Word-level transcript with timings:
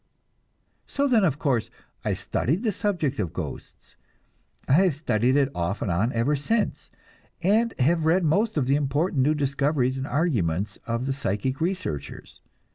So 0.87 1.07
then, 1.07 1.23
of 1.23 1.37
course, 1.37 1.69
I 2.03 2.15
studied 2.15 2.63
the 2.63 2.71
subject 2.71 3.19
of 3.19 3.33
ghosts. 3.33 3.97
I 4.67 4.73
have 4.73 4.95
studied 4.95 5.35
it 5.37 5.51
off 5.53 5.79
and 5.83 5.91
on 5.91 6.11
ever 6.13 6.35
since, 6.35 6.89
and 7.43 7.75
have 7.77 8.03
read 8.07 8.23
most 8.25 8.57
of 8.57 8.65
the 8.65 8.75
important 8.75 9.21
new 9.21 9.35
discoveries 9.35 9.97
and 9.99 10.07
arguments 10.07 10.77
of 10.87 11.05
the 11.05 11.13
psychic 11.13 11.61
researchers. 11.61 12.41